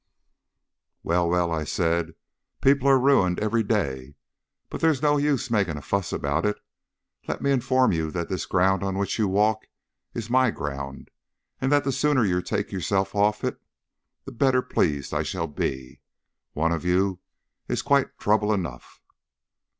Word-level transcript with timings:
"Well, 1.03 1.29
well," 1.29 1.51
I 1.51 1.63
said. 1.63 2.15
"People 2.59 2.87
are 2.87 2.97
ruined 2.99 3.39
every 3.39 3.61
day, 3.61 4.15
but 4.67 4.81
there's 4.81 5.03
no 5.03 5.17
use 5.17 5.51
making 5.51 5.77
a 5.77 5.81
fuss 5.83 6.11
about 6.11 6.43
it. 6.43 6.57
Let 7.27 7.39
me 7.39 7.51
inform 7.51 7.91
you 7.91 8.09
that 8.09 8.27
this 8.27 8.47
ground 8.47 8.81
on 8.83 8.97
which 8.97 9.19
you 9.19 9.27
walk 9.27 9.67
is 10.15 10.27
my 10.27 10.49
ground, 10.49 11.11
and 11.59 11.71
that 11.71 11.83
the 11.83 11.91
sooner 11.91 12.25
you 12.25 12.41
take 12.41 12.71
yourself 12.71 13.13
off 13.13 13.43
it 13.43 13.61
the 14.25 14.31
better 14.31 14.63
pleased 14.63 15.13
I 15.13 15.21
shall 15.21 15.45
be. 15.45 16.01
One 16.53 16.71
of 16.71 16.83
you 16.83 17.19
is 17.67 17.83
quite 17.83 18.17
trouble 18.17 18.51
enough." 18.51 19.01